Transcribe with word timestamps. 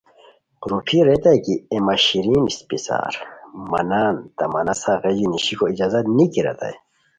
روپھی 0.69 0.99
ریتائے 1.07 1.39
کی 1.45 1.53
اے 1.71 1.77
مہ 1.85 1.95
شیرین 2.05 2.43
اسپڅار، 2.49 3.13
مہ 3.69 3.81
نان، 3.89 4.15
تہ 4.35 4.43
مہ 4.51 4.61
نسہ 4.67 4.93
غیژی 5.01 5.25
نیشیکو 5.31 5.65
اجازت 5.73 6.05
نیکی 6.15 6.41
ریتائے 6.45 6.75